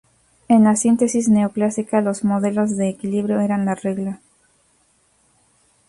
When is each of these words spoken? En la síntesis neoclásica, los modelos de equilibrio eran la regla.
En 0.47 0.63
la 0.63 0.75
síntesis 0.77 1.29
neoclásica, 1.29 2.01
los 2.01 2.23
modelos 2.23 2.75
de 2.75 2.89
equilibrio 2.89 3.39
eran 3.39 3.65
la 3.65 3.75
regla. 3.75 4.19